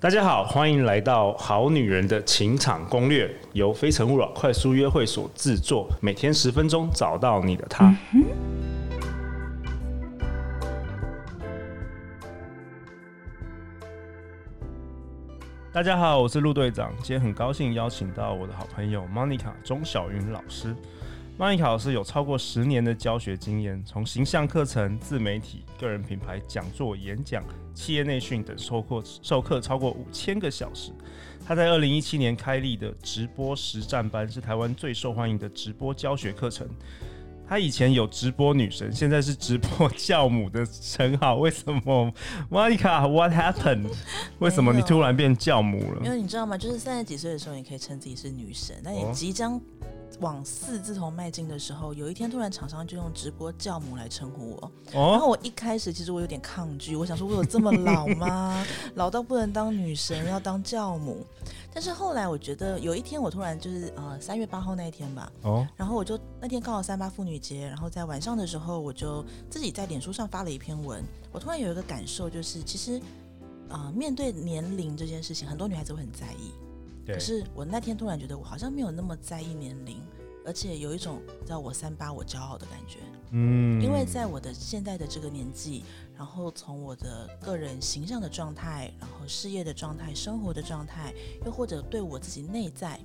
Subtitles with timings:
[0.00, 7.92] 大家好，欢迎来到《好女人的情场攻略》，由非诚勿扰快速约会所制作，每天十分钟，找到你的他。
[15.72, 20.76] 大家好，我是陆队长，今天很高兴邀请到我的好朋友 Monica 钟晓云老师。
[21.38, 30.90] Monica 老师有超过十年的教学经验，从形象课程、自媒体、个人品牌、讲座、演讲、企业内训等授课授课超过五千个小时。
[31.46, 36.68] 他在二零一七年开立的直播实战班是台湾最受欢迎的直播教学课程。
[37.48, 41.36] 他以前有直播女神，现在是直播教母的称号。
[41.36, 42.12] 为什么
[42.50, 43.88] ？Monica，What happened？
[44.40, 46.04] 为什么你突然变教母了？
[46.04, 46.58] 因为你知道吗？
[46.58, 49.58] 就是三十几岁的时候，你可以称自己是女神，那你即将。
[50.20, 58.66] 往四字头迈进的时候，有一天突然厂商就用直播教母来称呼我，哦、然后我一开始其实我有点抗拒，我想说我有这么老吗？
[58.96, 61.24] 老到不能当女神，要当教母。
[61.72, 72.98] 但是后来我觉得有一天我突然就是呃三月八号那一天吧，哦，然后我就那天刚好三八妇女节，然后在晚上的时候我就自己在脸书上发了一篇文，我突然有一个感受就是其实
[73.68, 76.52] 啊、呃、面对年龄这件事情，很多女孩子会很在意。
[77.14, 80.00] 可是我那天突然觉得我好像没有那么在意年龄，
[80.44, 82.98] 而且有一种叫我三八我骄傲的感觉。
[83.30, 85.84] 嗯，因为在我的现在的这个年纪，
[86.16, 91.12] 然后从我的个人形象的状态，然后事业的状态，生活的状态，
[91.44, 92.98] 又或者对我自己内在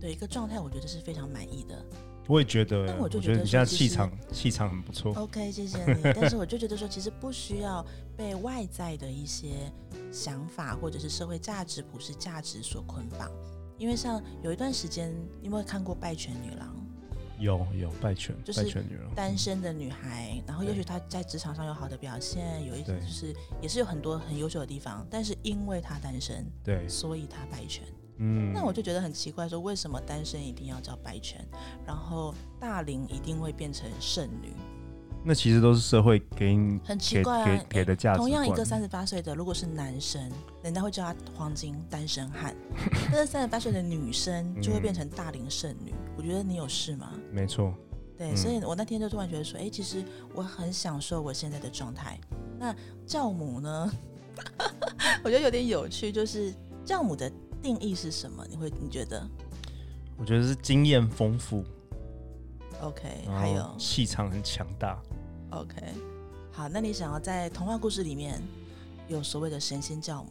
[0.00, 1.84] 的一个状态，我觉得是非常满意的。
[2.28, 5.14] 我也觉得，但我就觉得你现在气场气场很不错。
[5.14, 6.02] OK，谢谢你。
[6.14, 7.84] 但是我就觉得说，其实不需要
[8.16, 9.72] 被外在的一些
[10.12, 13.30] 想法或者是社会价值、普世价值所捆绑。
[13.78, 16.68] 因为像有一段时间，你有没有看过《败犬女郎》？
[17.40, 23.32] 有有败犬，就是单身的女孩，嗯、然后也许她在职场上有好的表现，有一种就是
[23.62, 27.84] 也是有很多很优秀的地方，但是因为她单身，对，所以她败犬。
[28.18, 31.46] 嗯，那我就觉得很奇怪，说为什么单身一定要叫白犬，
[31.86, 34.52] 然后大龄一定会变成剩女？
[35.24, 38.18] 那其实都是社会给你很奇怪啊，给，给，的价值。
[38.18, 40.30] 同样一个三十八岁的，如果是男生，
[40.62, 42.54] 人家会叫他黄金单身汉；
[43.12, 45.90] 但是三十八岁的女生就会变成大龄剩女。
[45.90, 47.12] 嗯、我觉得你有事吗？
[47.32, 47.74] 没错。
[48.16, 50.04] 对，所以我那天就突然觉得说，哎、欸，其实
[50.34, 52.18] 我很享受我现在的状态。
[52.58, 53.92] 那教母呢？
[55.24, 56.54] 我觉得有点有趣，就是
[56.84, 57.30] 教母的。
[57.62, 58.44] 定义是什么？
[58.48, 59.28] 你会你觉得？
[60.16, 61.64] 我觉得是经验丰富。
[62.80, 65.00] OK，还有气场很强大。
[65.50, 65.76] OK，
[66.52, 68.40] 好，那你想要在童话故事里面
[69.06, 70.30] 有所谓的神仙教母，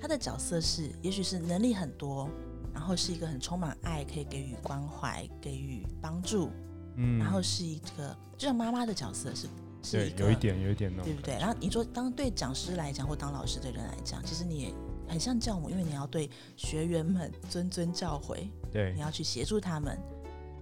[0.00, 2.28] 她的角色是，也许是能力很多，
[2.74, 6.50] 然后是一个很充满爱，可以给予关怀、给予帮助，
[6.96, 9.48] 嗯，然后是一个就像妈妈的角色是，
[9.82, 11.34] 是一个，有一点，有一点，对不对？
[11.38, 14.74] 然后你说，当对讲师来讲，或当老师的人来讲，其实你也。
[15.10, 19.98] 很像教母，因为你要对学员们谆谆教诲，对，你要去协助他们。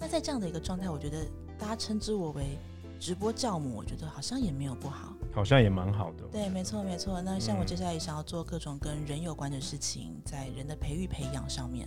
[0.00, 1.18] 那在这样的一个状态，我觉得
[1.58, 2.56] 大家称之我为
[2.98, 6.24] 直播教母，我觉得好像也没有不好，好像也蛮好的。
[6.32, 7.20] 对，没错没错。
[7.20, 11.86] 那像我接下来也想要做各种跟人有关的事情，嗯、在人的培育培养上面。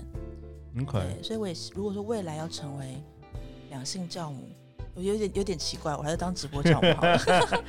[0.82, 1.00] OK。
[1.00, 3.02] 对，所以我也如果说未来要成为
[3.70, 4.50] 两性教母，
[4.94, 7.18] 我有点有点奇怪，我还是当直播教母好了。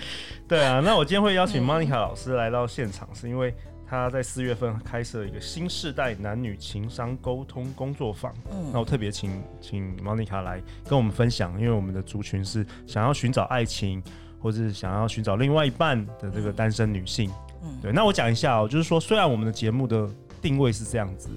[0.47, 3.55] 对啊，那我今天会邀请 Monica 老师来到现场，是因为。
[3.87, 14.03] 他在四月份开设了一个新世代男女情商沟通工作坊，嗯，那我特别请请 Monica 来跟我们分享，因为我们的族群是想要寻找爱情，
[14.41, 17.31] 或者是想要寻找另外一半的这个单身女性，
[17.63, 17.93] 嗯，对。
[17.93, 20.09] 那我讲一下哦，就是说虽然我们的节目的
[20.41, 21.29] 定位是这样子，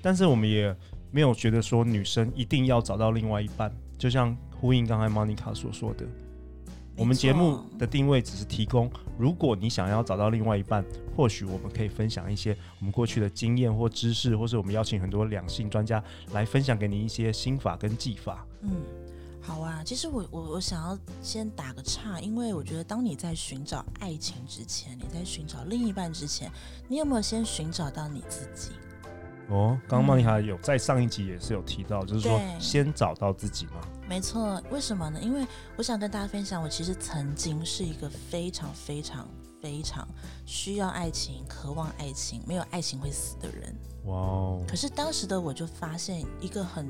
[0.00, 0.74] 但是我们也
[1.10, 6.06] 没有觉得说女生一定要找到另外一半，就像呼应刚才 Monica 所说的。
[6.96, 8.88] 我们节目的定位只是提供，
[9.18, 10.84] 如果你想要找到另外一半，
[11.16, 18.46] 或许我们可以分享一些我们过去的经验或知识，或是我们邀请很多两性专家来分享给你一些心法跟技法。
[18.60, 18.70] 嗯，
[19.40, 19.82] 好啊。
[19.84, 26.50] 其实我我我想要先打个岔，因为我觉得当你在寻找爱情之前，你在寻找另一半之前，
[26.86, 28.70] 你有没有先寻找到你自己？
[29.48, 33.72] 哦，刚刚 Monica 有在上一集也是有提到，就是说先找到自己嘛。
[34.08, 35.20] 没错，为什么呢？
[35.20, 35.46] 因为
[35.76, 39.26] 我想跟大家分享，我其实曾经是一个非常非常
[39.60, 40.06] 非常
[40.44, 43.74] 需要爱情、渴望爱情、没有爱情会死的人。
[44.04, 44.62] 哇哦！
[44.68, 46.86] 可是当时的我就发现一个很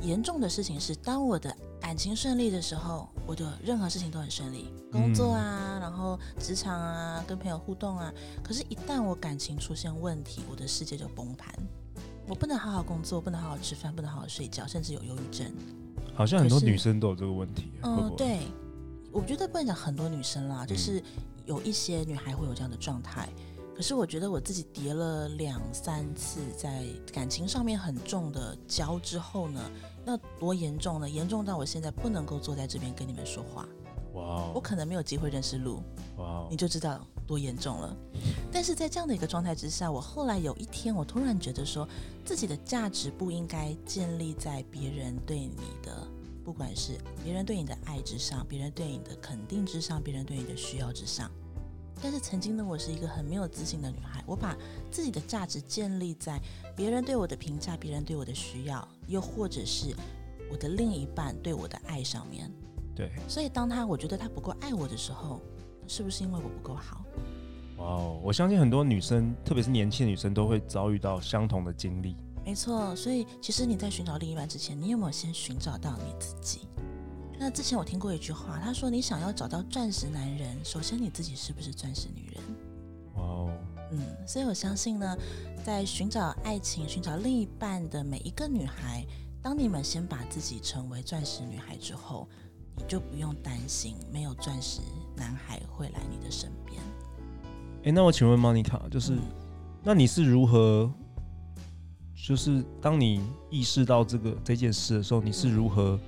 [0.00, 8.12] 严重的事情是，当我的感情顺利的时候，我的任何事情都很顺利，工作啊，然后职场啊，跟朋友互动啊。
[8.42, 11.52] 可是，一旦我感情出现问题，我的世界就崩盘。
[12.28, 15.50] 我不能好好工作，不能好好吃饭，不能好好睡觉，甚至有忧郁症。
[16.14, 17.72] 好像很多女生都有这个问题。
[17.82, 18.12] 嗯？
[18.16, 18.40] 对，
[19.10, 21.02] 我觉得不能讲很多女生啦，就是
[21.46, 23.28] 有一些女孩会有这样的状态。
[23.74, 29.60] 可是我觉得我自己叠了两三次在感情上面很重的胶之后呢，
[30.04, 31.08] 那多严重呢？
[31.08, 33.66] 严重到我现在不能够坐在这边跟你们说话。
[34.18, 34.52] 哇哦！
[34.54, 35.82] 我可能没有机会认识路。
[36.16, 36.48] 哇哦！
[36.50, 37.96] 你就知道多严重了。
[38.50, 41.88] 但是在这样的一个状态之下，我后来有一天，我突然觉得说，
[42.24, 46.06] 自己的价值不应该建立在别人对你的，
[46.44, 51.30] 不管是别人对你的爱之上，别人对你的肯定之上，别人对你的需要之上。
[52.00, 54.56] 但是曾经的我是一个很没有自信的女孩，我把
[54.90, 56.40] 自己的价值建立在
[56.76, 59.94] 别人对我的评价、别人对我的需要，又或者是
[60.50, 62.50] 我的另一半对我的爱上面。
[62.98, 65.40] 对，所以当他我觉得他不够爱我的时候，
[65.86, 67.04] 是不是因为我不够好？
[67.76, 72.16] 哇哦，我相信很多女生，特别是年轻女生，都会遭遇到相同的经历。
[72.44, 76.62] 没错，所以其实你在寻找另一半之前，你有没有先寻找到你自己？
[77.38, 82.42] 那之前我听过一句话，他说：“你想要找到钻石男人，首先你自己是不是钻石女人？”
[83.14, 83.50] 哇哦，
[83.92, 85.16] 嗯，所以我相信呢，
[85.62, 89.06] 在寻找爱情、寻找另一半的每一个女孩，
[89.40, 92.28] 当你们先把自己成为钻石女孩之后，
[92.78, 94.80] 你就不用担心没有钻石
[95.16, 96.80] 男孩会来你的身边。
[97.82, 99.22] 诶，那我请问 Monica，就是、嗯、
[99.82, 100.90] 那你是如何，
[102.14, 103.20] 就是当你
[103.50, 105.98] 意识到这个这件事的时候，你是如何？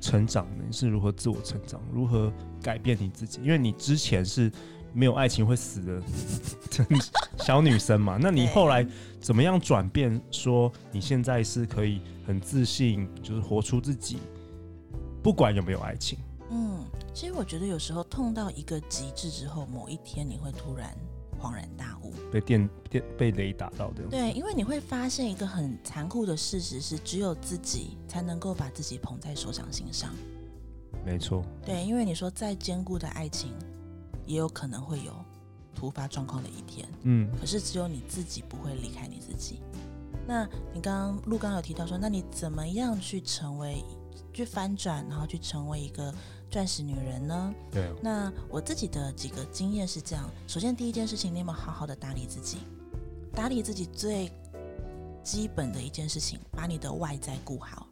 [0.00, 2.30] 成长的，你是如何自我成长，如何
[2.60, 3.40] 改变你自己？
[3.42, 4.52] 因为你之前是
[4.92, 6.02] 没有爱情会死的
[7.40, 8.86] 小女生嘛，那你后来
[9.18, 10.20] 怎么样转变？
[10.30, 14.18] 说你现在是可以很自信，就是活出自己，
[15.24, 16.18] 不管有没有爱情。
[16.50, 20.94] 嗯，其实我觉得有时候痛到一个极致之后，某一天你会突然。
[21.36, 24.04] 恍然大悟，被电电被雷打到的。
[24.08, 30.14] 对，因为你会发现一个很残酷的事实是，只有自己才能够把自己捧在手掌心上。
[31.04, 31.44] 没错。
[31.62, 33.52] 对，因为你说再坚固的爱情，
[34.24, 35.12] 也有可能会有
[35.74, 36.88] 突发状况的一天。
[37.02, 37.30] 嗯。
[37.38, 39.60] 可是只有你自己不会离开你自己。
[40.26, 43.84] 那你刚刚陆刚有提到说，那你怎么样去成为，
[44.32, 46.14] 去翻转，然后去成为一个。
[46.50, 47.52] 钻石女人呢？
[47.68, 47.92] 对。
[48.00, 52.58] 那我自己的几个经验是这样：首先，第一件事情，你有没有好好的打理自己？
[53.32, 54.30] 打理自己最
[55.24, 57.88] 基本的一件事情，把你的外在顾好。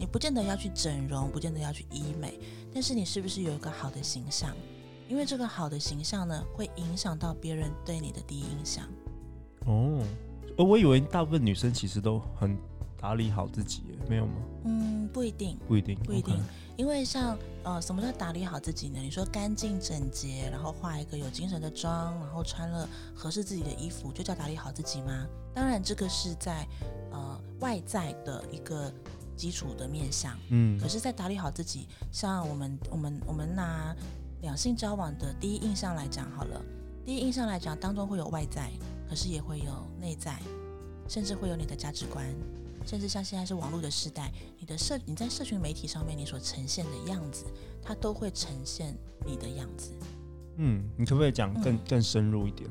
[0.00, 2.40] 你不见得要去整容，不见得要去医美，
[2.74, 4.52] 但是你是不是有一个好的形象？
[5.08, 8.84] 因为这个好的形象呢，会影响到别人对你的第一印象。
[9.66, 10.02] 哦，
[10.58, 12.58] 而我以为大部分女生其实都很
[13.02, 14.32] 打理好自己，没有吗？
[14.64, 16.40] 嗯，不一定，不一定，不一定。
[16.76, 19.00] 因为像呃，什么叫打理好自己呢？
[19.00, 25.26] 你说干净整洁，然后化一个有精神的妆，然后穿了合适自己的衣服，就叫打理好自己吗？
[25.52, 26.64] 当然，这个是在
[27.10, 28.90] 呃外在的一个
[29.36, 30.38] 基础的面向。
[30.50, 30.78] 嗯。
[30.78, 33.92] 可是，在打理好自己，像我们我们我们拿
[34.42, 36.62] 两性交往的第一印象来讲好了，
[37.04, 38.70] 第一印象来讲当中会有外在，
[39.08, 40.40] 可是也会有内在，
[41.08, 42.24] 甚至会有你的价值观。
[42.86, 47.44] 甚至像现在是网络的时代，你的社你在社群媒体上面你所呈现的样子，
[47.82, 48.96] 它都会呈现
[49.26, 49.92] 你的样子。
[50.56, 52.68] 嗯，你可不可以讲更、嗯、更深入一点？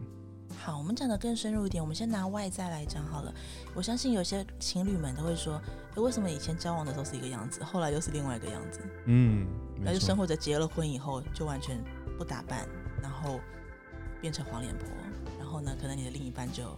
[0.59, 3.33] 好，我们讲的更深入一点，我们先拿外在来讲好了。
[3.73, 5.59] 我相信有些情侣们都会说，
[5.95, 8.79] 诶，为什么以前交往的时候是一个样子，后来又是另外一个样子？
[9.05, 9.47] 嗯，
[9.79, 11.83] 那就生活着结了婚以后就完全
[12.17, 12.67] 不打扮，
[13.01, 13.39] 然后
[14.21, 14.87] 变成黄脸婆，
[15.39, 16.77] 然后呢，可能你的另一半就。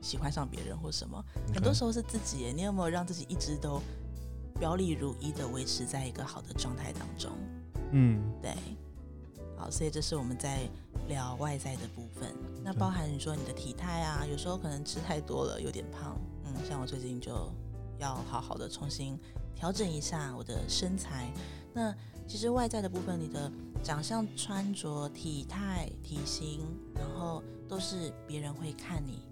[0.00, 1.24] 喜欢上别人或什么.
[1.54, 2.52] 很多时候是自己。
[2.54, 3.80] 你有没有让自己一直都
[4.58, 7.32] 表里如一的维持在一个好的状态当中？
[7.92, 8.54] 嗯，对。
[9.56, 10.66] 好，所以这是我们在
[11.06, 12.34] 聊外在的部分。
[12.64, 16.18] 那包含你说你的体态啊，有时候可能吃太多了，有点胖。
[16.46, 17.52] 嗯，像我最近就
[17.98, 19.18] 要好好的重新
[19.54, 21.30] 调整一下我的身材。
[21.74, 21.94] 那
[22.26, 26.60] 其实外在的部分，你的长相、穿着、体态、体型，
[26.94, 29.22] 然后都是别人会看你。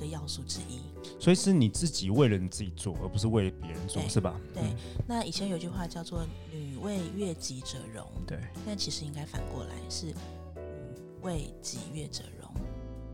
[0.00, 0.80] 一个要素之一，
[1.20, 4.40] 所以是你自己为了你自己做，而不是为了别人做，是吧？
[4.54, 4.62] 对。
[4.62, 4.76] 嗯、
[5.06, 8.38] 那以前有句话叫做“女为悦己者容”，对。
[8.66, 10.06] 但其实应该反过来是
[10.56, 12.50] “女为己悦者容”。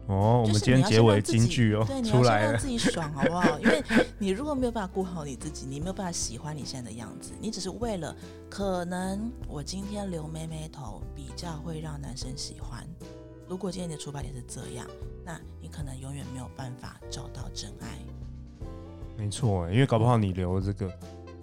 [0.06, 3.58] 哦，我们今天结尾金句哦，对，你要先让自己爽， 好不好？
[3.58, 3.82] 因为
[4.20, 8.14] 你如果没有办法顾好你自己，你没有办法喜欢你现在的样子，你只是为了
[8.48, 12.86] 可能我今天留妹妹头比较会让男生喜欢。
[13.48, 14.86] 如果今天你的出发点是这样，
[15.26, 17.98] 那你可能永远没有办法找到真爱。
[19.18, 20.88] 没错，因为搞不好你留这个，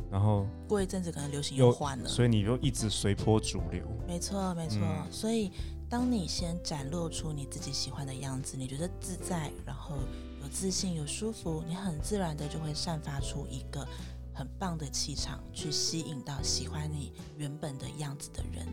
[0.10, 3.86] 然后过一阵子可能流行又换了，所以你就一直随波逐流。
[4.08, 4.80] 没错，没错。
[4.82, 5.52] 嗯、所以
[5.90, 9.98] 当你先展露出你自己喜欢的样子，你觉得自在，然后
[10.42, 13.86] 有自信、有舒服，你很自然的就会散发出一个
[14.34, 18.66] 很棒的气场，去吸引到喜欢你原本的样子的人。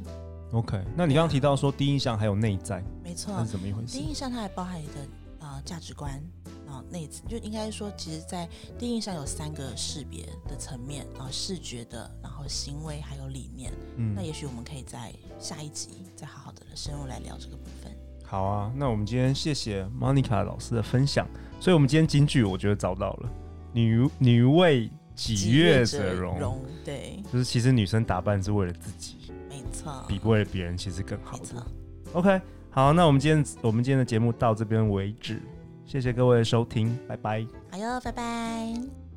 [0.52, 3.97] OK，那你刚刚提到说第一印象还有内在，没错，那是怎么一回事？
[3.97, 4.92] 第一印象它还包含你的
[5.38, 6.21] 呃价值观，
[6.66, 13.73] 然后内就应该说，其实，在第一印象有三个识别的层面，然后视觉的，然后行为还有理念。
[13.97, 17.92] 嗯，那也许我们可以在下一集再好好的深入来聊这个部分。
[18.25, 21.28] 好啊，那我们今天谢谢 Monica 老师的分享。
[21.61, 23.30] 所以，我们今天金句我觉得找到了，
[23.73, 29.35] 女女为己悦者容，对，就是其实女生打扮是为了自己，没
[29.83, 31.67] 错，比为了别人其实更好的。
[32.13, 35.41] OK，好，那我们今天我们今天的节目到这边为止，
[35.85, 37.47] 谢谢各位的收听，拜拜。
[37.71, 39.10] 好哟，拜拜。